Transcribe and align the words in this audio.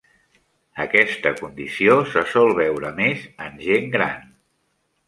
Aquesta 0.85 1.33
condició 1.41 1.99
se 2.15 2.25
sol 2.33 2.51
veure 2.63 2.93
més 3.03 3.31
en 3.51 3.65
gent 3.69 3.89
gran. 3.99 4.27